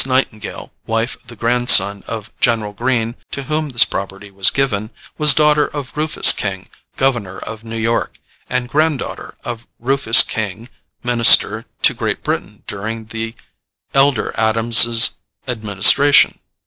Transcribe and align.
Nightingale, 0.03 0.73
wife 0.87 1.15
of 1.17 1.27
the 1.27 1.35
grandson 1.35 2.03
of 2.07 2.31
General 2.41 2.73
Greene, 2.73 3.15
to 3.29 3.43
whom 3.43 3.69
this 3.69 3.83
property 3.85 4.31
was 4.31 4.49
given, 4.49 4.89
was 5.19 5.35
daughter 5.35 5.67
of 5.67 5.95
Rufus 5.95 6.31
King, 6.33 6.69
governor 6.97 7.37
of 7.37 7.63
New 7.63 7.77
York, 7.77 8.17
and 8.49 8.67
granddaughter 8.67 9.37
of 9.43 9.67
Rufus 9.77 10.23
King, 10.23 10.69
minister 11.03 11.67
to 11.83 11.93
Great 11.93 12.23
Britain 12.23 12.63
during 12.65 13.05
the 13.13 13.35
elder 13.93 14.33
Adams's 14.39 15.17
administration. 15.47 16.39